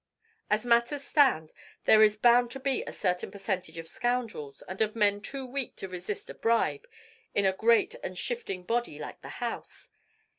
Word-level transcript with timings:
As 0.49 0.65
matters 0.65 1.03
stand, 1.03 1.53
there 1.85 2.01
is 2.01 2.17
bound 2.17 2.49
to 2.53 2.59
be 2.59 2.83
a 2.87 2.91
certain 2.91 3.29
percentage 3.29 3.77
of 3.77 3.87
scoundrels 3.87 4.63
and 4.67 4.81
of 4.81 4.95
men 4.95 5.21
too 5.21 5.45
weak 5.45 5.75
to 5.75 5.87
resist 5.87 6.27
a 6.27 6.33
bribe 6.33 6.87
in 7.35 7.45
a 7.45 7.53
great 7.53 7.93
and 8.03 8.17
shifting 8.17 8.63
body 8.63 8.97
like 8.97 9.21
the 9.21 9.29
House. 9.37 9.89